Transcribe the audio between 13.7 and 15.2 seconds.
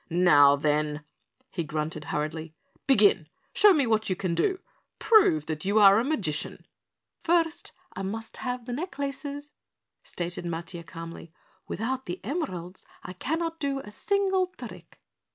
a single trick."